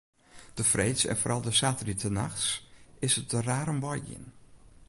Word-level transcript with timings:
De 0.53 0.63
freeds 0.63 1.05
en 1.05 1.17
foaral 1.17 1.41
de 1.41 1.51
saterdeitenachts 1.51 2.69
is 2.99 3.17
it 3.17 3.29
der 3.29 3.43
raar 3.49 3.69
om 3.73 3.79
wei 3.85 3.99
gien. 4.07 4.25